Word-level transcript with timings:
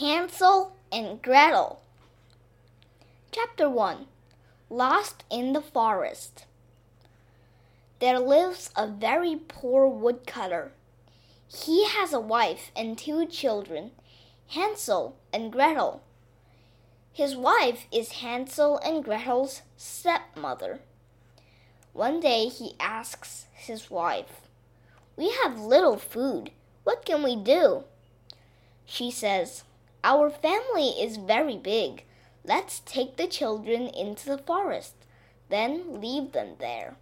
Hansel 0.00 0.72
and 0.90 1.20
Gretel. 1.20 1.82
Chapter 3.32 3.68
1 3.68 4.06
Lost 4.70 5.24
in 5.30 5.52
the 5.52 5.60
Forest. 5.60 6.46
There 7.98 8.18
lives 8.18 8.70
a 8.74 8.86
very 8.86 9.36
poor 9.36 9.86
woodcutter. 9.86 10.72
He 11.48 11.84
has 11.84 12.14
a 12.14 12.18
wife 12.18 12.70
and 12.74 12.96
two 12.96 13.26
children, 13.26 13.90
Hansel 14.48 15.16
and 15.34 15.52
Gretel. 15.52 16.02
His 17.12 17.36
wife 17.36 17.84
is 17.92 18.22
Hansel 18.22 18.78
and 18.78 19.04
Gretel's 19.04 19.60
stepmother. 19.76 20.80
One 21.92 22.20
day 22.20 22.46
he 22.46 22.72
asks 22.80 23.48
his 23.52 23.90
wife, 23.90 24.40
We 25.14 25.36
have 25.42 25.60
little 25.60 25.98
food. 25.98 26.52
What 26.84 27.04
can 27.04 27.22
we 27.22 27.36
do? 27.36 27.84
She 28.86 29.10
says, 29.10 29.64
Our 30.02 30.30
family 30.30 30.90
is 31.00 31.18
very 31.18 31.58
big. 31.58 32.04
Let's 32.44 32.80
take 32.80 33.16
the 33.16 33.26
children 33.26 33.88
into 33.88 34.26
the 34.26 34.38
forest, 34.38 34.94
then 35.50 36.00
leave 36.00 36.32
them 36.32 36.56
there. 36.58 36.96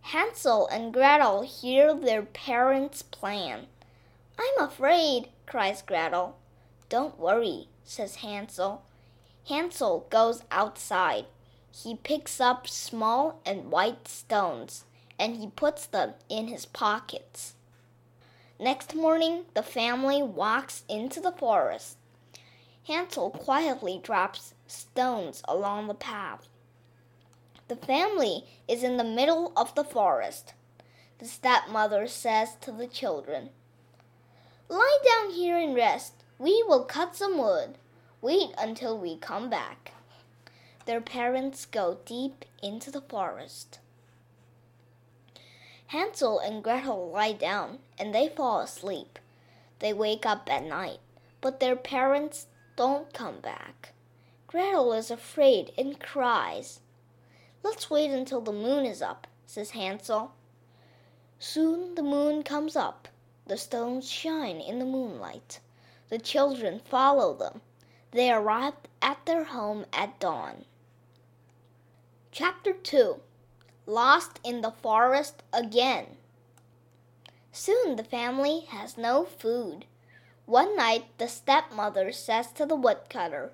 Hansel 0.00 0.66
and 0.66 0.92
Gretel 0.92 1.42
hear 1.42 1.94
their 1.94 2.22
parents' 2.22 3.02
plan. 3.02 3.66
I'm 4.36 4.64
afraid, 4.64 5.28
cries 5.46 5.80
Gretel. 5.80 6.36
Don't 6.88 7.20
worry, 7.20 7.68
says 7.84 8.16
Hansel. 8.16 8.82
Hansel 9.48 10.06
goes 10.10 10.42
outside. 10.50 11.26
He 11.70 11.94
picks 11.94 12.40
up 12.40 12.66
small 12.66 13.40
and 13.46 13.70
white 13.70 14.08
stones 14.08 14.84
and 15.18 15.36
he 15.36 15.46
puts 15.46 15.86
them 15.86 16.14
in 16.28 16.48
his 16.48 16.66
pockets. 16.66 17.54
Next 18.58 18.94
morning, 18.94 19.44
the 19.54 19.62
family 19.62 20.22
walks 20.22 20.82
into 20.88 21.20
the 21.20 21.32
forest. 21.32 21.96
Hansel 22.86 23.30
quietly 23.30 24.00
drops 24.02 24.54
stones 24.66 25.42
along 25.46 25.86
the 25.86 25.94
path. 25.94 26.48
The 27.68 27.76
family 27.76 28.44
is 28.66 28.82
in 28.82 28.96
the 28.96 29.04
middle 29.04 29.52
of 29.56 29.74
the 29.74 29.84
forest. 29.84 30.54
The 31.18 31.26
stepmother 31.26 32.08
says 32.08 32.56
to 32.62 32.72
the 32.72 32.88
children, 32.88 33.50
Lie 34.68 34.98
down 35.04 35.30
here 35.32 35.56
and 35.56 35.74
rest. 35.74 36.14
We 36.38 36.64
will 36.66 36.84
cut 36.84 37.14
some 37.14 37.38
wood. 37.38 37.78
Wait 38.20 38.50
until 38.58 38.98
we 38.98 39.16
come 39.16 39.48
back. 39.48 39.92
Their 40.86 41.00
parents 41.00 41.66
go 41.66 41.98
deep 42.04 42.44
into 42.62 42.90
the 42.90 43.00
forest. 43.02 43.78
Hansel 45.88 46.40
and 46.40 46.64
Gretel 46.64 47.10
lie 47.10 47.32
down 47.32 47.78
and 47.98 48.14
they 48.14 48.28
fall 48.28 48.60
asleep. 48.60 49.18
They 49.78 49.92
wake 49.92 50.26
up 50.26 50.48
at 50.50 50.64
night, 50.64 50.98
but 51.40 51.60
their 51.60 51.76
parents 51.76 52.46
don't 52.82 53.12
come 53.12 53.38
back. 53.38 53.92
Gretel 54.48 54.92
is 54.92 55.08
afraid 55.08 55.70
and 55.78 56.00
cries. 56.00 56.80
Let's 57.62 57.88
wait 57.88 58.10
until 58.10 58.40
the 58.40 58.50
moon 58.50 58.86
is 58.86 59.00
up, 59.00 59.28
says 59.46 59.70
Hansel. 59.70 60.32
Soon 61.38 61.94
the 61.94 62.02
moon 62.02 62.42
comes 62.42 62.74
up. 62.74 63.06
The 63.46 63.56
stones 63.56 64.10
shine 64.10 64.60
in 64.60 64.80
the 64.80 64.84
moonlight. 64.84 65.60
The 66.08 66.18
children 66.18 66.80
follow 66.80 67.32
them. 67.34 67.60
They 68.10 68.32
arrive 68.32 68.74
at 69.00 69.26
their 69.26 69.44
home 69.44 69.86
at 69.92 70.18
dawn. 70.18 70.64
Chapter 72.32 72.72
2 72.72 73.20
Lost 73.86 74.40
in 74.42 74.60
the 74.60 74.72
forest 74.72 75.44
again. 75.52 76.16
Soon 77.52 77.94
the 77.94 78.02
family 78.02 78.62
has 78.70 78.98
no 78.98 79.24
food. 79.24 79.84
One 80.46 80.76
night 80.76 81.04
the 81.18 81.28
stepmother 81.28 82.10
says 82.10 82.50
to 82.52 82.66
the 82.66 82.74
woodcutter, 82.74 83.52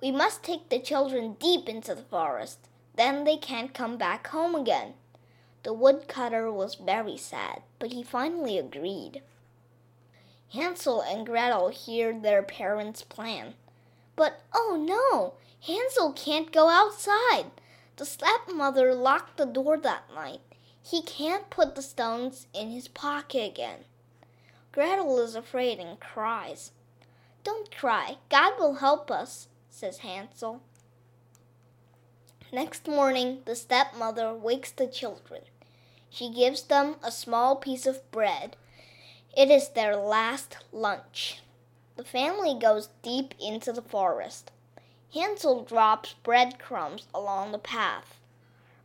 We 0.00 0.10
must 0.10 0.42
take 0.42 0.68
the 0.68 0.80
children 0.80 1.34
deep 1.34 1.68
into 1.68 1.94
the 1.94 2.02
forest. 2.02 2.58
Then 2.96 3.22
they 3.22 3.36
can't 3.36 3.72
come 3.72 3.96
back 3.96 4.26
home 4.26 4.56
again. 4.56 4.94
The 5.62 5.72
woodcutter 5.72 6.50
was 6.50 6.74
very 6.74 7.16
sad, 7.16 7.62
but 7.78 7.92
he 7.92 8.02
finally 8.02 8.58
agreed. 8.58 9.22
Hansel 10.52 11.02
and 11.02 11.24
Gretel 11.24 11.68
hear 11.68 12.12
their 12.12 12.42
parents' 12.42 13.02
plan. 13.02 13.54
But 14.16 14.40
oh 14.52 14.76
no, 14.76 15.34
Hansel 15.66 16.12
can't 16.12 16.50
go 16.50 16.68
outside. 16.68 17.52
The 17.96 18.04
stepmother 18.04 18.94
locked 18.94 19.36
the 19.36 19.46
door 19.46 19.76
that 19.78 20.12
night. 20.12 20.40
He 20.82 21.02
can't 21.02 21.50
put 21.50 21.74
the 21.74 21.82
stones 21.82 22.46
in 22.52 22.70
his 22.70 22.88
pocket 22.88 23.44
again. 23.44 23.84
Gretel 24.72 25.18
is 25.20 25.34
afraid 25.34 25.78
and 25.78 25.98
cries. 25.98 26.72
Don't 27.44 27.74
cry, 27.74 28.16
God 28.28 28.54
will 28.58 28.74
help 28.74 29.10
us, 29.10 29.48
says 29.70 29.98
Hansel. 29.98 30.60
Next 32.52 32.86
morning, 32.88 33.42
the 33.44 33.54
stepmother 33.54 34.34
wakes 34.34 34.70
the 34.70 34.86
children. 34.86 35.42
She 36.10 36.30
gives 36.30 36.62
them 36.62 36.96
a 37.02 37.10
small 37.10 37.56
piece 37.56 37.86
of 37.86 38.10
bread. 38.10 38.56
It 39.36 39.50
is 39.50 39.68
their 39.68 39.96
last 39.96 40.56
lunch. 40.72 41.42
The 41.96 42.04
family 42.04 42.58
goes 42.58 42.88
deep 43.02 43.34
into 43.40 43.72
the 43.72 43.82
forest. 43.82 44.50
Hansel 45.12 45.64
drops 45.64 46.14
breadcrumbs 46.22 47.06
along 47.14 47.52
the 47.52 47.58
path. 47.58 48.18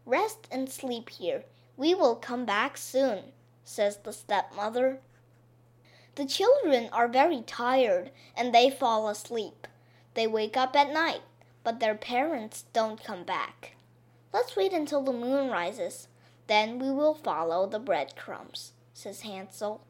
Rest 0.06 0.48
and 0.52 0.70
sleep 0.70 1.10
here. 1.10 1.44
We 1.78 1.96
will 1.96 2.16
come 2.16 2.46
back 2.46 2.78
soon, 2.78 3.32
says 3.64 3.98
the 3.98 4.14
stepmother. 4.14 5.00
The 6.16 6.26
children 6.26 6.90
are 6.92 7.08
very 7.08 7.42
tired 7.42 8.12
and 8.38 8.54
they 8.54 8.70
fall 8.70 9.10
asleep. 9.10 9.68
They 10.14 10.28
wake 10.28 10.56
up 10.56 10.76
at 10.76 10.94
night, 10.94 11.22
but 11.64 11.80
their 11.80 11.96
parents 11.96 12.66
don't 12.72 13.04
come 13.04 13.24
back. 13.24 13.76
Let's 14.32 14.56
wait 14.56 14.74
until 14.74 15.02
the 15.02 15.12
moon 15.12 15.50
rises. 15.50 16.08
Then 16.48 16.78
we 16.78 16.92
will 16.92 17.16
follow 17.16 17.66
the 17.68 17.80
breadcrumbs, 17.80 18.74
says 18.94 19.22
Hansel. 19.22 19.82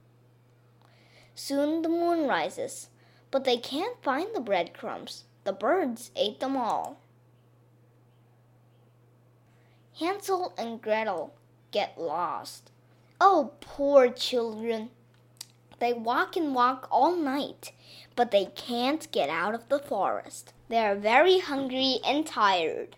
Soon 1.36 1.82
the 1.82 1.90
moon 1.90 2.28
rises, 2.28 2.90
but 3.32 3.44
they 3.44 3.58
can't 3.58 4.02
find 4.02 4.28
the 4.34 4.40
breadcrumbs. 4.40 5.26
The 5.44 5.54
birds 5.54 6.12
ate 6.16 6.40
them 6.40 6.56
all. 6.56 7.00
Hansel 10.00 10.54
and 10.58 10.82
Gretel 10.82 11.34
get 11.72 12.00
lost. 12.00 12.72
Oh, 13.20 13.52
poor 13.60 14.10
children! 14.10 14.90
They 15.84 15.92
walk 15.92 16.38
and 16.38 16.56
walk 16.56 16.88
all 16.90 17.14
night, 17.14 17.74
but 18.16 18.32
they 18.32 18.46
can't 18.46 19.12
get 19.12 19.28
out 19.28 19.54
of 19.54 19.68
the 19.68 19.80
forest. 19.80 20.54
They 20.70 20.78
are 20.78 20.96
very 20.96 21.40
hungry 21.40 22.00
and 22.06 22.26
tired. 22.26 22.96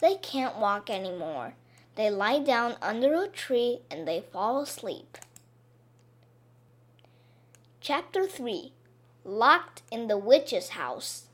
They 0.00 0.16
can't 0.16 0.58
walk 0.58 0.90
any 0.90 1.16
more. 1.16 1.54
They 1.94 2.10
lie 2.10 2.40
down 2.40 2.76
under 2.82 3.14
a 3.14 3.26
tree 3.26 3.78
and 3.90 4.06
they 4.06 4.20
fall 4.20 4.60
asleep. 4.60 5.16
Chapter 7.80 8.26
3 8.26 8.74
Locked 9.24 9.80
in 9.90 10.08
the 10.08 10.18
Witch's 10.18 10.70
House 10.70 11.24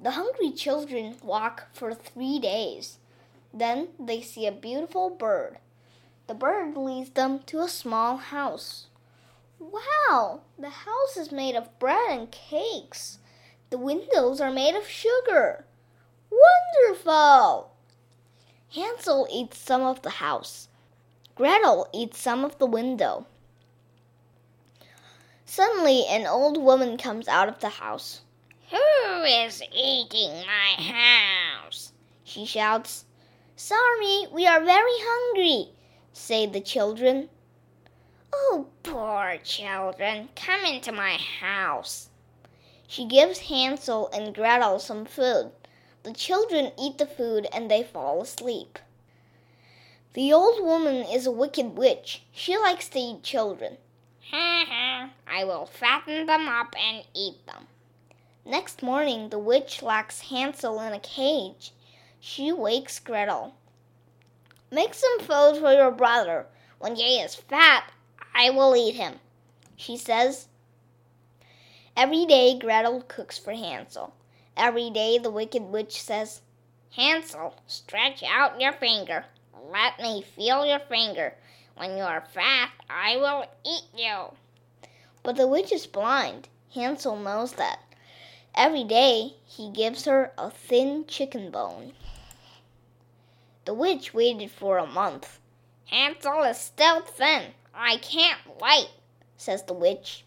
the 0.00 0.12
hungry 0.12 0.52
children 0.52 1.16
walk 1.22 1.66
for 1.74 1.92
three 1.92 2.38
days. 2.38 2.96
Then 3.52 3.88
they 4.00 4.22
see 4.22 4.46
a 4.46 4.52
beautiful 4.52 5.10
bird. 5.10 5.58
The 6.28 6.34
bird 6.34 6.78
leads 6.78 7.10
them 7.10 7.40
to 7.40 7.60
a 7.60 7.68
small 7.68 8.16
house. 8.16 8.87
Wow! 9.58 10.42
The 10.58 10.70
house 10.70 11.16
is 11.16 11.32
made 11.32 11.56
of 11.56 11.78
bread 11.78 12.10
and 12.10 12.30
cakes. 12.30 13.18
The 13.70 13.78
windows 13.78 14.40
are 14.40 14.50
made 14.50 14.74
of 14.74 14.88
sugar. 14.88 15.64
Wonderful! 16.30 17.72
Hansel 18.74 19.26
eats 19.30 19.58
some 19.58 19.82
of 19.82 20.02
the 20.02 20.10
house. 20.10 20.68
Gretel 21.34 21.88
eats 21.92 22.18
some 22.20 22.44
of 22.44 22.58
the 22.58 22.66
window. 22.66 23.26
Suddenly, 25.44 26.04
an 26.06 26.26
old 26.26 26.62
woman 26.62 26.98
comes 26.98 27.26
out 27.26 27.48
of 27.48 27.60
the 27.60 27.68
house. 27.68 28.20
Who 28.70 29.22
is 29.24 29.62
eating 29.72 30.44
my 30.46 30.82
house? 30.82 31.92
She 32.22 32.44
shouts. 32.44 33.06
Sorry, 33.56 34.26
we 34.30 34.46
are 34.46 34.62
very 34.62 34.98
hungry, 34.98 35.72
say 36.12 36.46
the 36.46 36.60
children. 36.60 37.28
Oh, 38.32 38.66
poor 38.82 39.38
children, 39.42 40.28
come 40.36 40.64
into 40.64 40.92
my 40.92 41.16
house. 41.40 42.08
She 42.86 43.04
gives 43.04 43.40
Hansel 43.40 44.08
and 44.12 44.34
Gretel 44.34 44.78
some 44.78 45.04
food. 45.04 45.52
The 46.02 46.12
children 46.12 46.72
eat 46.78 46.98
the 46.98 47.06
food 47.06 47.46
and 47.52 47.70
they 47.70 47.82
fall 47.82 48.22
asleep. 48.22 48.78
The 50.14 50.32
old 50.32 50.64
woman 50.64 51.04
is 51.04 51.26
a 51.26 51.30
wicked 51.30 51.76
witch. 51.76 52.22
She 52.32 52.56
likes 52.56 52.88
to 52.88 52.98
eat 52.98 53.22
children. 53.22 53.76
Ha 54.30 54.64
ha, 54.68 55.10
I 55.26 55.44
will 55.44 55.66
fatten 55.66 56.26
them 56.26 56.48
up 56.48 56.74
and 56.78 57.04
eat 57.14 57.44
them. 57.46 57.66
Next 58.44 58.82
morning, 58.82 59.28
the 59.28 59.38
witch 59.38 59.82
locks 59.82 60.22
Hansel 60.22 60.80
in 60.80 60.94
a 60.94 61.00
cage. 61.00 61.72
She 62.18 62.50
wakes 62.50 62.98
Gretel. 62.98 63.54
Make 64.70 64.94
some 64.94 65.20
food 65.20 65.58
for 65.60 65.72
your 65.72 65.90
brother. 65.90 66.46
When 66.78 66.96
he 66.96 67.20
is 67.20 67.34
fat, 67.34 67.92
I 68.34 68.50
will 68.50 68.76
eat 68.76 68.94
him, 68.94 69.20
she 69.76 69.96
says. 69.96 70.48
Every 71.96 72.26
day 72.26 72.58
Gretel 72.58 73.02
cooks 73.08 73.38
for 73.38 73.52
Hansel. 73.52 74.14
Every 74.56 74.90
day 74.90 75.18
the 75.18 75.30
wicked 75.30 75.62
witch 75.62 76.00
says, 76.00 76.42
Hansel, 76.94 77.54
stretch 77.66 78.22
out 78.22 78.60
your 78.60 78.72
finger. 78.72 79.24
Let 79.70 80.00
me 80.00 80.22
feel 80.22 80.64
your 80.64 80.78
finger. 80.78 81.34
When 81.76 81.96
you 81.96 82.02
are 82.02 82.24
fat, 82.32 82.70
I 82.88 83.16
will 83.16 83.46
eat 83.64 83.84
you. 83.96 84.32
But 85.22 85.36
the 85.36 85.46
witch 85.46 85.72
is 85.72 85.86
blind. 85.86 86.48
Hansel 86.74 87.16
knows 87.16 87.52
that. 87.52 87.80
Every 88.54 88.84
day 88.84 89.34
he 89.44 89.70
gives 89.70 90.04
her 90.06 90.32
a 90.38 90.50
thin 90.50 91.04
chicken 91.06 91.50
bone. 91.50 91.92
The 93.64 93.74
witch 93.74 94.14
waited 94.14 94.50
for 94.50 94.78
a 94.78 94.86
month. 94.86 95.38
Hansel 95.86 96.42
is 96.42 96.58
still 96.58 97.00
thin. 97.00 97.52
I 97.80 97.96
can't 97.98 98.40
wait, 98.60 98.88
says 99.36 99.62
the 99.62 99.72
witch. 99.72 100.24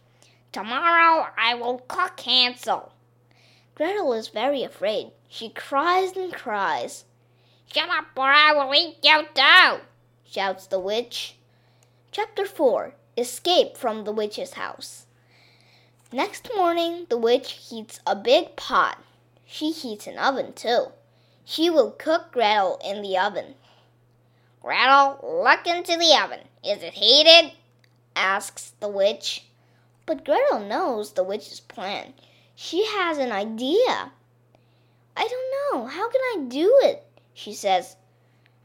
Tomorrow 0.53 1.27
I 1.37 1.53
will 1.55 1.79
cook 1.79 2.17
Hansel. 2.21 2.93
Gretel 3.75 4.13
is 4.13 4.29
very 4.29 4.63
afraid. 4.63 5.11
She 5.27 5.49
cries 5.49 6.15
and 6.15 6.33
cries. 6.33 7.03
Shut 7.73 7.89
up, 7.89 8.05
or 8.15 8.31
I 8.31 8.53
will 8.53 8.73
eat 8.73 8.97
you 9.03 9.23
too, 9.33 9.81
shouts 10.25 10.65
the 10.67 10.79
witch. 10.79 11.35
Chapter 12.11 12.45
4 12.45 12.93
Escape 13.17 13.75
from 13.75 14.05
the 14.05 14.13
Witch's 14.13 14.53
House. 14.53 15.05
Next 16.13 16.49
morning, 16.55 17.05
the 17.09 17.17
witch 17.17 17.51
heats 17.69 17.99
a 18.07 18.15
big 18.15 18.55
pot. 18.55 18.97
She 19.45 19.71
heats 19.71 20.07
an 20.07 20.17
oven 20.17 20.53
too. 20.53 20.87
She 21.43 21.69
will 21.69 21.91
cook 21.91 22.31
Gretel 22.31 22.79
in 22.83 23.01
the 23.01 23.17
oven. 23.17 23.55
Gretel, 24.61 25.43
look 25.43 25.65
into 25.65 25.97
the 25.97 26.15
oven. 26.23 26.47
Is 26.63 26.83
it 26.83 26.93
heated? 26.93 27.53
asks 28.15 28.73
the 28.79 28.87
witch. 28.87 29.45
But 30.05 30.23
Gretel 30.23 30.59
knows 30.59 31.13
the 31.13 31.23
witch's 31.23 31.59
plan. 31.59 32.13
She 32.55 32.85
has 32.85 33.17
an 33.17 33.31
idea. 33.31 34.11
I 35.17 35.27
don't 35.27 35.73
know. 35.73 35.87
How 35.87 36.09
can 36.09 36.21
I 36.21 36.45
do 36.47 36.79
it? 36.83 37.03
She 37.33 37.53
says. 37.53 37.95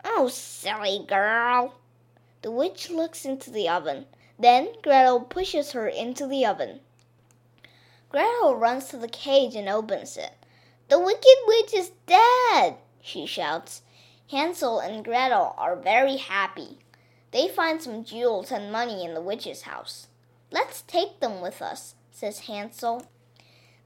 Oh, 0.05 0.29
silly 0.29 1.05
girl. 1.07 1.75
The 2.43 2.51
witch 2.51 2.91
looks 2.91 3.25
into 3.25 3.51
the 3.51 3.69
oven. 3.69 4.07
Then 4.39 4.69
Gretel 4.83 5.21
pushes 5.21 5.73
her 5.73 5.89
into 5.89 6.27
the 6.27 6.45
oven. 6.45 6.81
Gretel 8.11 8.55
runs 8.55 8.89
to 8.89 8.99
the 8.99 9.09
cage 9.09 9.55
and 9.55 9.69
opens 9.69 10.17
it. 10.17 10.33
The 10.89 11.01
wicked 11.01 11.39
witch 11.47 11.75
is 11.75 11.91
dead, 12.07 12.77
she 13.01 13.27
shouts. 13.27 13.83
Hansel 14.31 14.81
and 14.81 15.05
Gretel 15.05 15.55
are 15.57 15.77
very 15.77 16.17
happy. 16.17 16.79
They 17.31 17.47
find 17.47 17.81
some 17.81 18.03
jewels 18.03 18.51
and 18.51 18.73
money 18.73 19.05
in 19.05 19.15
the 19.15 19.21
witch's 19.21 19.63
house. 19.63 20.09
Let's 20.51 20.83
take 20.83 21.21
them 21.21 21.41
with 21.41 21.63
us, 21.63 21.95
says 22.11 22.41
Hansel. 22.41 23.07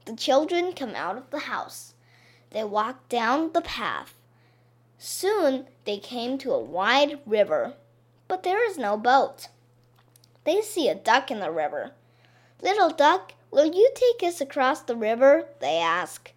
The 0.05 0.15
children 0.15 0.73
come 0.73 0.95
out 0.95 1.15
of 1.15 1.29
the 1.29 1.39
house. 1.39 1.93
They 2.49 2.63
walk 2.63 3.07
down 3.07 3.53
the 3.53 3.61
path. 3.61 4.15
Soon 4.97 5.67
they 5.85 5.97
came 5.97 6.39
to 6.39 6.53
a 6.53 6.59
wide 6.59 7.19
river, 7.25 7.73
but 8.27 8.41
there 8.41 8.67
is 8.67 8.79
no 8.79 8.97
boat. 8.97 9.47
They 10.43 10.61
see 10.61 10.89
a 10.89 10.95
duck 10.95 11.29
in 11.29 11.39
the 11.39 11.51
river. 11.51 11.91
Little 12.63 12.89
duck, 12.89 13.33
will 13.51 13.65
you 13.65 13.91
take 13.93 14.27
us 14.27 14.41
across 14.41 14.81
the 14.81 14.95
river? 14.95 15.47
They 15.59 15.77
ask. 15.77 16.33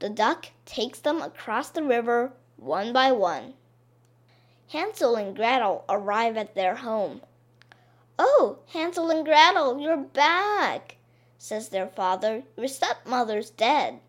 The 0.00 0.08
duck 0.08 0.46
takes 0.64 0.98
them 0.98 1.22
across 1.22 1.70
the 1.70 1.84
river 1.84 2.32
one 2.56 2.92
by 2.92 3.12
one. 3.12 3.54
Hansel 4.68 5.14
and 5.16 5.36
Gretel 5.36 5.84
arrive 5.88 6.36
at 6.36 6.54
their 6.54 6.76
home. 6.76 7.20
Oh, 8.18 8.58
Hansel 8.72 9.10
and 9.10 9.24
Gretel, 9.24 9.78
you're 9.80 9.96
back, 9.96 10.96
says 11.38 11.68
their 11.68 11.86
father. 11.86 12.42
Your 12.56 12.68
stepmother's 12.68 13.50
dead. 13.50 14.00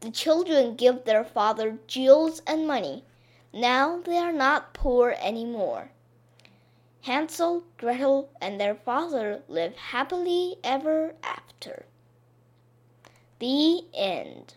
The 0.00 0.10
children 0.10 0.76
give 0.76 1.04
their 1.04 1.24
father 1.24 1.78
jewels 1.86 2.42
and 2.46 2.66
money. 2.66 3.04
Now 3.52 4.00
they 4.00 4.18
are 4.18 4.32
not 4.32 4.74
poor 4.74 5.14
any 5.18 5.44
more. 5.44 5.90
Hansel, 7.02 7.64
Gretel, 7.78 8.30
and 8.40 8.60
their 8.60 8.74
father 8.74 9.42
live 9.48 9.76
happily 9.76 10.56
ever 10.62 11.14
after. 11.22 11.86
The 13.40 13.82
end. 13.92 14.54